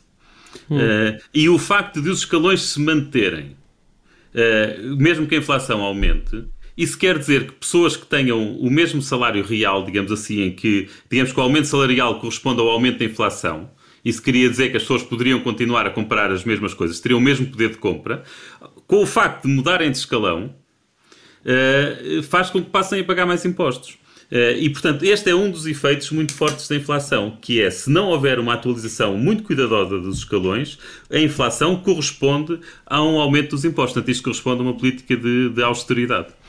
Hum. 0.69 0.77
Uh, 0.77 1.19
e 1.33 1.49
o 1.49 1.59
facto 1.59 2.01
de 2.01 2.09
os 2.09 2.19
escalões 2.19 2.63
se 2.63 2.79
manterem, 2.79 3.55
uh, 4.33 4.95
mesmo 4.95 5.27
que 5.27 5.35
a 5.35 5.37
inflação 5.37 5.81
aumente, 5.81 6.45
isso 6.79 6.97
quer 6.97 7.19
dizer 7.19 7.45
que 7.45 7.51
pessoas 7.51 7.97
que 7.97 8.05
tenham 8.05 8.55
o 8.55 8.71
mesmo 8.71 9.01
salário 9.01 9.43
real, 9.43 9.83
digamos 9.83 10.13
assim, 10.13 10.43
em 10.43 10.51
que, 10.51 10.87
digamos 11.11 11.33
que 11.33 11.37
o 11.37 11.43
aumento 11.43 11.67
salarial 11.67 12.21
corresponde 12.21 12.61
ao 12.61 12.69
aumento 12.69 12.99
da 12.99 13.05
inflação, 13.05 13.69
isso 14.03 14.21
queria 14.21 14.49
dizer 14.49 14.71
que 14.71 14.77
as 14.77 14.83
pessoas 14.83 15.03
poderiam 15.03 15.41
continuar 15.41 15.85
a 15.85 15.89
comprar 15.89 16.31
as 16.31 16.45
mesmas 16.45 16.73
coisas, 16.73 17.01
teriam 17.01 17.19
o 17.19 17.21
mesmo 17.21 17.47
poder 17.47 17.71
de 17.71 17.77
compra, 17.77 18.23
com 18.87 19.03
o 19.03 19.05
facto 19.05 19.45
de 19.45 19.53
mudarem 19.53 19.91
de 19.91 19.97
escalão, 19.97 20.55
uh, 21.43 22.23
faz 22.23 22.49
com 22.49 22.63
que 22.63 22.69
passem 22.69 23.01
a 23.01 23.03
pagar 23.03 23.25
mais 23.25 23.43
impostos. 23.43 23.97
Uh, 24.31 24.55
e, 24.57 24.69
portanto, 24.69 25.03
este 25.03 25.29
é 25.29 25.35
um 25.35 25.51
dos 25.51 25.65
efeitos 25.65 26.09
muito 26.11 26.33
fortes 26.33 26.65
da 26.69 26.77
inflação, 26.77 27.37
que 27.41 27.61
é, 27.61 27.69
se 27.69 27.89
não 27.89 28.07
houver 28.07 28.39
uma 28.39 28.53
atualização 28.53 29.17
muito 29.17 29.43
cuidadosa 29.43 29.99
dos 29.99 30.19
escalões, 30.19 30.79
a 31.11 31.19
inflação 31.19 31.75
corresponde 31.75 32.57
a 32.85 33.03
um 33.03 33.19
aumento 33.19 33.49
dos 33.49 33.65
impostos. 33.65 33.95
Portanto, 33.95 34.11
isto 34.11 34.23
corresponde 34.23 34.61
a 34.61 34.63
uma 34.63 34.77
política 34.77 35.17
de, 35.17 35.49
de 35.49 35.61
austeridade. 35.61 36.39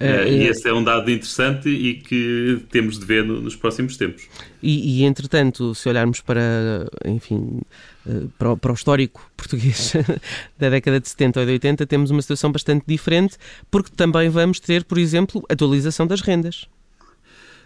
Uh, 0.00 0.26
e 0.26 0.48
esse 0.48 0.66
é 0.66 0.72
um 0.72 0.82
dado 0.82 1.10
interessante 1.10 1.68
e 1.68 1.94
que 1.94 2.62
temos 2.70 2.98
de 2.98 3.04
ver 3.04 3.22
no, 3.22 3.38
nos 3.38 3.54
próximos 3.54 3.98
tempos. 3.98 4.26
E, 4.62 5.02
e, 5.02 5.04
entretanto, 5.04 5.74
se 5.74 5.88
olharmos 5.90 6.22
para, 6.22 6.88
enfim, 7.04 7.60
uh, 8.06 8.28
para, 8.38 8.52
o, 8.52 8.56
para, 8.56 8.72
o, 8.72 8.74
histórico 8.74 9.30
português 9.36 9.92
da 10.58 10.70
década 10.70 11.00
de 11.00 11.08
70 11.08 11.40
ou 11.40 11.46
de 11.46 11.52
80, 11.52 11.86
temos 11.86 12.10
uma 12.10 12.22
situação 12.22 12.50
bastante 12.50 12.84
diferente, 12.86 13.36
porque 13.70 13.90
também 13.94 14.30
vamos 14.30 14.58
ter, 14.58 14.84
por 14.84 14.96
exemplo, 14.96 15.44
atualização 15.50 16.06
das 16.06 16.22
rendas. 16.22 16.66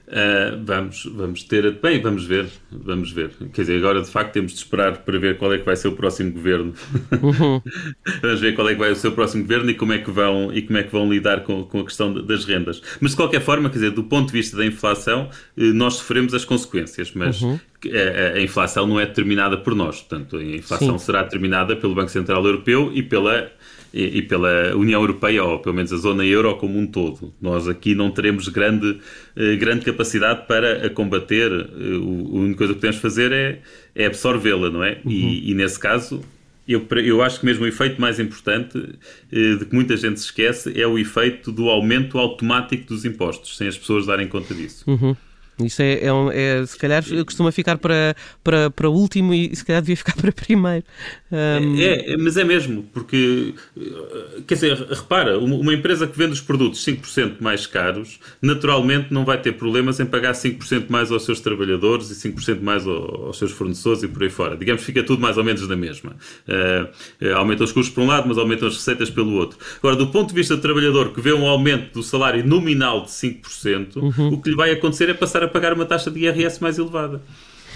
Uh, 0.07 0.63
vamos, 0.63 1.07
vamos 1.07 1.43
ter. 1.45 1.81
Bem, 1.81 2.01
vamos 2.01 2.27
ver. 2.27 2.47
Vamos 2.71 3.11
ver. 3.11 3.31
Quer 3.53 3.63
dizer, 3.63 3.79
agora 3.79 4.03
de 4.03 4.11
facto 4.11 4.33
temos 4.33 4.53
de 4.53 4.59
esperar 4.59 4.99
para 4.99 5.19
ver 5.19 5.39
qual 5.39 5.53
é 5.53 5.59
que 5.59 5.65
vai 5.65 5.77
ser 5.77 5.89
o 5.89 5.93
próximo 5.93 6.31
governo. 6.31 6.75
Uhum. 7.23 7.63
vamos 8.21 8.41
ver 8.41 8.55
qual 8.55 8.69
é 8.69 8.75
que 8.75 8.79
vai 8.79 8.95
ser 8.95 9.09
o 9.09 9.13
próximo 9.13 9.43
governo 9.43 9.71
e 9.71 9.75
como 9.75 9.95
é 9.95 9.99
que 9.99 10.11
vão, 10.11 10.53
e 10.53 10.61
como 10.61 10.79
é 10.79 10.83
que 10.83 10.93
vão 10.93 11.11
lidar 11.11 11.43
com, 11.43 11.65
com 11.65 11.81
a 11.81 11.85
questão 11.85 12.13
das 12.13 12.45
rendas. 12.45 12.83
Mas 13.01 13.13
de 13.13 13.17
qualquer 13.17 13.41
forma, 13.41 13.71
quer 13.71 13.77
dizer, 13.77 13.91
do 13.93 14.05
ponto 14.05 14.27
de 14.27 14.33
vista 14.35 14.57
da 14.59 14.67
inflação, 14.67 15.31
eh, 15.57 15.73
nós 15.73 15.95
sofremos 15.95 16.35
as 16.35 16.45
consequências, 16.45 17.13
mas 17.15 17.41
uhum. 17.41 17.59
a, 17.87 18.37
a, 18.37 18.43
inflação 18.43 18.87
não 18.87 19.01
é 19.01 19.07
determinada 19.07 19.57
por 19.57 19.75
nós. 19.75 20.03
Portanto, 20.03 20.37
a 20.37 20.45
inflação 20.45 20.99
Sim. 20.99 21.07
será 21.07 21.23
determinada 21.23 21.75
pelo 21.77 21.95
Banco 21.95 22.11
Central 22.11 22.45
Europeu 22.45 22.91
e 22.95 23.03
pela 23.03 23.51
e, 23.95 24.23
pela 24.23 24.75
União 24.75 25.01
Europeia, 25.01 25.45
ou 25.45 25.61
pelo 25.61 25.77
menos 25.77 25.93
a 25.93 25.97
zona 25.97 26.25
euro 26.27 26.57
como 26.57 26.77
um 26.77 26.85
todo. 26.85 27.33
Nós 27.41 27.69
aqui 27.69 27.95
não 27.95 28.11
teremos 28.11 28.49
grande, 28.49 28.99
eh, 29.37 29.55
grande 29.55 29.85
capacidade 29.85 30.49
para 30.49 30.85
a 30.85 30.91
combater. 30.91 31.53
Eh, 31.53 31.95
a 31.95 32.37
única 32.37 32.59
coisa 32.59 32.75
que 32.75 32.81
podemos 32.81 33.01
fazer 33.01 33.31
é, 33.31 33.61
é 33.95 34.07
absorvê-la, 34.07 34.69
não 34.69 34.83
é? 34.83 34.99
Uhum. 35.05 35.13
E, 35.13 35.53
e, 35.53 35.55
nesse 35.55 35.79
caso, 35.79 36.23
eu, 36.67 36.85
eu 37.05 37.23
acho 37.23 37.39
que 37.39 37.47
mesmo 37.47 37.65
o 37.65 37.69
efeito 37.69 38.01
mais 38.01 38.19
importante, 38.19 38.77
eh, 39.31 39.55
de 39.55 39.65
que 39.65 39.73
muita 39.73 39.97
gente 39.97 40.19
se 40.19 40.27
esquece, 40.27 40.73
é 40.79 40.87
o 40.87 40.99
efeito 40.99 41.53
do 41.53 41.69
aumento 41.69 42.19
automático 42.19 42.89
dos 42.89 43.05
impostos, 43.05 43.57
sem 43.57 43.69
as 43.69 43.79
pessoas 43.79 44.07
darem 44.07 44.27
conta 44.27 44.53
disso. 44.53 44.83
Uhum. 44.91 45.15
Isso 45.63 45.83
é, 45.83 45.95
é, 45.95 46.09
é, 46.33 46.67
se 46.67 46.77
calhar 46.77 47.05
costuma 47.25 47.53
ficar 47.53 47.79
para, 47.79 48.17
para, 48.43 48.71
para 48.71 48.89
último 48.89 49.33
e 49.33 49.55
se 49.55 49.65
calhar 49.65 49.81
devia 49.81 49.97
ficar 49.97 50.15
para 50.21 50.33
primeiro. 50.33 50.85
Um... 51.31 51.79
É, 51.79 52.13
é, 52.13 52.17
mas 52.17 52.37
é 52.37 52.45
mesmo, 52.45 52.85
porque 52.93 53.55
quer 54.47 54.55
dizer, 54.55 54.77
repara, 54.91 55.39
uma 55.39 55.73
empresa 55.73 56.07
que 56.07 56.19
vende 56.19 56.33
os 56.33 56.41
produtos 56.41 56.85
5% 56.85 57.37
mais 57.41 57.67
caros, 57.67 58.19
naturalmente 58.43 59.13
não 59.13 59.25
vai 59.25 59.41
ter 59.41 59.53
problemas 59.53 60.01
em 60.01 60.07
pagar 60.07 60.33
5% 60.33 60.87
mais 60.89 61.13
aos 61.13 61.25
seus 61.25 61.41
trabalhadores 61.41 62.11
e 62.11 62.29
5% 62.29 62.61
mais 62.61 62.87
aos 62.87 63.39
seus 63.39 63.53
fornecedores 63.53 64.03
e 64.03 64.09
por 64.09 64.23
aí 64.23 64.31
fora. 64.31 64.57
Digamos 64.57 64.83
que 64.83 64.87
fica 64.87 65.03
tudo 65.03 65.21
mais 65.21 65.37
ou 65.37 65.45
menos 65.45 65.67
na 65.69 65.77
mesma. 65.77 66.17
Uh, 66.49 67.35
aumentam 67.37 67.65
os 67.65 67.73
custos 67.73 67.95
por 67.95 68.03
um 68.03 68.07
lado, 68.07 68.29
mas 68.29 68.39
aumentam 68.39 68.67
as 68.69 68.75
receitas 68.75 69.11
pelo 69.11 69.35
outro. 69.35 69.59
Agora, 69.79 69.97
do 69.97 70.09
ponto 70.09 70.29
de 70.29 70.35
vista 70.35 70.57
do 70.57 70.63
trabalhador 70.63 71.13
que 71.13 71.21
vê 71.21 71.33
um 71.33 71.47
aumento 71.47 71.95
do 71.95 72.03
salário 72.03 72.45
nominal 72.47 73.03
de 73.03 73.11
5%, 73.11 73.97
uhum. 73.97 74.29
o 74.35 74.43
que 74.43 74.51
lhe 74.51 74.57
vai 74.57 74.71
acontecer 74.71 75.09
é 75.09 75.15
passar 75.15 75.44
a 75.45 75.49
pagar 75.49 75.73
uma 75.73 75.85
taxa 75.85 76.11
de 76.11 76.21
IRS 76.21 76.61
mais 76.61 76.79
elevada. 76.79 77.21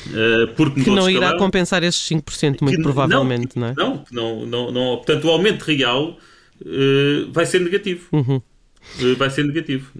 Uh, 0.06 0.48
porque 0.54 0.84
que 0.84 0.90
não 0.90 1.10
irá 1.10 1.37
compensar 1.37 1.82
esses 1.82 2.00
5%, 2.08 2.58
muito 2.62 2.76
que, 2.76 2.82
provavelmente, 2.82 3.58
não, 3.58 3.75
não, 3.75 3.92
é? 3.92 4.04
Não, 4.10 4.46
não, 4.46 4.70
não, 4.70 4.96
Portanto, 4.96 5.25
o 5.26 5.30
aumento 5.30 5.62
real 5.62 6.16
uh, 6.62 7.32
vai 7.32 7.44
ser 7.44 7.60
negativo. 7.60 8.06
Uhum. 8.12 8.40
Eh, 9.00 9.14
vai 9.14 9.30
ser 9.30 9.45
negativo. 9.45 9.90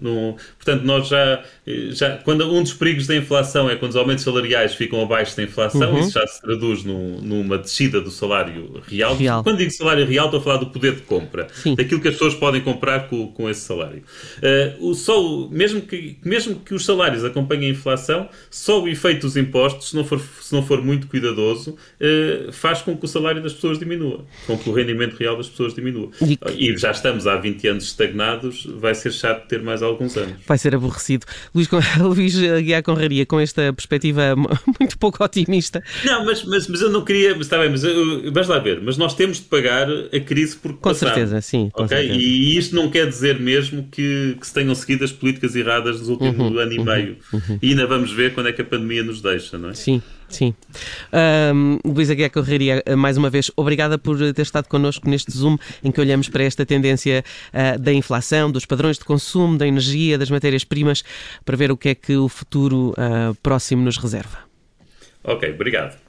Portanto, 0.57 0.83
nós 0.83 1.07
já, 1.07 1.43
eh, 1.65 1.89
já. 1.91 2.17
Quando 2.17 2.51
um 2.51 2.61
dos 2.61 2.73
perigos 2.73 3.07
da 3.07 3.15
inflação 3.15 3.69
é 3.69 3.75
quando 3.75 3.91
os 3.91 3.97
aumentos 3.97 4.23
salariais 4.23 4.75
ficam 4.75 5.01
abaixo 5.01 5.35
da 5.37 5.43
inflação, 5.43 5.93
uhum. 5.93 5.99
isso 5.99 6.11
já 6.11 6.25
se 6.27 6.41
traduz 6.41 6.83
numa 6.83 7.57
descida 7.57 8.01
do 8.01 8.11
salário 8.11 8.81
real. 8.87 9.15
real. 9.15 9.43
Quando 9.43 9.57
digo 9.57 9.71
salário 9.71 10.05
real, 10.05 10.25
estou 10.25 10.39
a 10.39 10.43
falar 10.43 10.57
do 10.57 10.67
poder 10.67 10.95
de 10.95 11.01
compra, 11.01 11.47
Sim. 11.53 11.75
daquilo 11.75 12.01
que 12.01 12.07
as 12.07 12.15
pessoas 12.15 12.33
podem 12.35 12.61
comprar 12.61 13.07
com, 13.07 13.27
com 13.27 13.49
esse 13.49 13.61
salário. 13.61 14.03
Uh, 14.37 14.89
o, 14.89 14.93
só, 14.93 15.47
mesmo, 15.49 15.81
que, 15.81 16.17
mesmo 16.23 16.59
que 16.59 16.73
os 16.73 16.85
salários 16.85 17.23
acompanhem 17.23 17.69
a 17.69 17.71
inflação, 17.71 18.29
só 18.49 18.81
o 18.81 18.87
efeito 18.87 19.21
dos 19.21 19.37
impostos, 19.37 19.89
se 19.89 19.95
não 19.95 20.03
for, 20.03 20.19
se 20.41 20.53
não 20.53 20.65
for 20.65 20.81
muito 20.83 21.07
cuidadoso, 21.07 21.71
uh, 21.71 22.51
faz 22.51 22.81
com 22.81 22.97
que 22.97 23.05
o 23.05 23.07
salário 23.07 23.41
das 23.41 23.53
pessoas 23.53 23.79
diminua, 23.79 24.25
com 24.45 24.57
que 24.57 24.69
o 24.69 24.73
rendimento 24.73 25.15
real 25.15 25.37
das 25.37 25.47
pessoas 25.47 25.73
diminua. 25.73 26.09
E, 26.21 26.69
e 26.69 26.77
já 26.77 26.91
estamos 26.91 27.27
há 27.27 27.35
20 27.35 27.67
anos 27.67 27.83
estagnados 27.85 28.67
vai 28.79 28.95
ser 28.95 29.11
chato 29.11 29.47
ter 29.47 29.61
mais 29.61 29.81
alguns 29.81 30.15
anos. 30.17 30.35
Vai 30.47 30.57
ser 30.57 30.75
aborrecido. 30.75 31.25
Luís, 31.53 31.67
Luís 31.99 32.35
Guiar 32.35 32.83
Conraria, 32.83 33.25
com 33.25 33.39
esta 33.39 33.73
perspectiva 33.73 34.35
muito 34.79 34.97
pouco 34.97 35.23
otimista. 35.23 35.83
Não, 36.03 36.25
mas, 36.25 36.43
mas, 36.43 36.67
mas 36.67 36.81
eu 36.81 36.89
não 36.89 37.03
queria. 37.03 37.31
Mas 37.31 37.41
está 37.41 37.57
bem, 37.57 37.69
mas 37.69 37.81
vais 38.33 38.47
lá 38.47 38.59
ver. 38.59 38.81
Mas 38.81 38.97
nós 38.97 39.13
temos 39.13 39.37
de 39.37 39.43
pagar 39.43 39.87
a 39.89 40.19
crise 40.19 40.55
por 40.55 40.73
Com 40.73 40.93
certeza, 40.93 41.41
sim. 41.41 41.69
Com 41.73 41.83
okay? 41.83 41.97
Certeza. 41.97 42.19
E 42.19 42.57
isto 42.57 42.75
não 42.75 42.89
quer 42.89 43.07
dizer 43.07 43.39
mesmo 43.39 43.87
que, 43.91 44.37
que 44.39 44.47
se 44.47 44.53
tenham 44.53 44.73
seguido 44.75 45.03
as 45.03 45.11
políticas 45.11 45.55
erradas 45.55 45.99
nos 45.99 46.09
últimos 46.09 46.39
uhum, 46.39 46.57
ano 46.57 46.73
e 46.73 46.77
uhum, 46.79 46.85
meio. 46.85 47.17
Uhum. 47.33 47.59
E 47.61 47.69
ainda 47.69 47.87
vamos 47.87 48.11
ver 48.11 48.33
quando 48.33 48.47
é 48.47 48.51
que 48.51 48.61
a 48.61 48.65
pandemia 48.65 49.03
nos 49.03 49.21
deixa, 49.21 49.57
não 49.57 49.69
é? 49.69 49.73
Sim. 49.73 50.01
Sim. 50.29 50.53
Um, 51.53 51.79
Luísa 51.83 52.13
Guia 52.13 52.29
Correria, 52.29 52.83
mais 52.97 53.17
uma 53.17 53.29
vez, 53.29 53.51
obrigada 53.55 53.97
por 53.97 54.17
ter 54.33 54.41
estado 54.41 54.67
connosco 54.67 55.09
neste 55.09 55.31
Zoom 55.35 55.57
em 55.83 55.91
que 55.91 55.99
olhamos 55.99 56.29
para 56.29 56.43
esta 56.43 56.65
tendência 56.65 57.23
uh, 57.53 57.79
da 57.79 57.91
inflação, 57.91 58.51
dos 58.51 58.65
padrões 58.65 58.97
de 58.97 59.05
consumo, 59.05 59.57
da 59.57 59.67
energia, 59.67 60.17
das 60.17 60.29
matérias-primas, 60.29 61.03
para 61.43 61.57
ver 61.57 61.71
o 61.71 61.77
que 61.77 61.89
é 61.89 61.95
que 61.95 62.15
o 62.15 62.29
futuro 62.29 62.91
uh, 62.91 63.35
próximo 63.41 63.83
nos 63.83 63.97
reserva. 63.97 64.39
Ok, 65.23 65.51
obrigado. 65.51 66.08